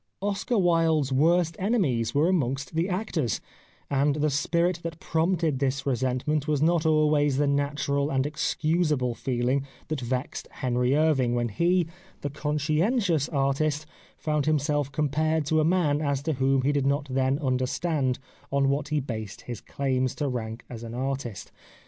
[0.19, 3.39] Oscar Wilde's worst enemies were amongst the actors,
[3.87, 9.63] and the spirit that prompted this resentment was not always the natural and excusable feeling
[9.89, 11.87] that vexed Henry Irving when he,
[12.21, 13.85] the conscientious artist,
[14.17, 18.17] found himself compared to a man as to whom he did not then understand
[18.51, 21.51] on what he based his claims to rank as an artist.